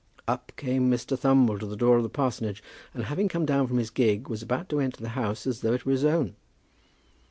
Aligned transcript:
Up 0.27 0.51
came 0.57 0.89
Mr. 0.89 1.15
Thumble 1.15 1.59
to 1.59 1.67
the 1.67 1.75
door 1.75 1.97
of 1.97 2.01
the 2.01 2.09
parsonage, 2.09 2.63
and 2.95 3.03
having 3.03 3.27
come 3.29 3.45
down 3.45 3.67
from 3.67 3.77
his 3.77 3.91
gig 3.91 4.29
was 4.29 4.41
about 4.41 4.67
to 4.69 4.79
enter 4.79 4.99
the 4.99 5.09
house 5.09 5.45
as 5.45 5.61
though 5.61 5.73
it 5.73 5.85
were 5.85 5.91
his 5.91 6.05
own. 6.05 6.35